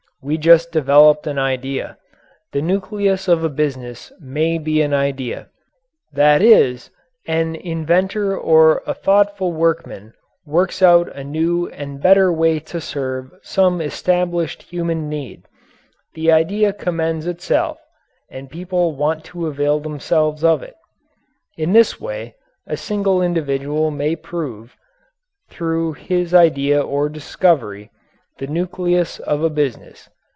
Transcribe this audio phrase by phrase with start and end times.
[0.23, 1.97] We just developed an idea.
[2.51, 5.47] The nucleus of a business may be an idea.
[6.13, 6.91] That is,
[7.25, 10.13] an inventor or a thoughtful workman
[10.45, 15.45] works out a new and better way to serve some established human need;
[16.13, 17.79] the idea commends itself,
[18.29, 20.75] and people want to avail themselves of it.
[21.57, 22.35] In this way
[22.67, 24.75] a single individual may prove,
[25.49, 27.89] through his idea or discovery,
[28.37, 30.09] the nucleus of a business.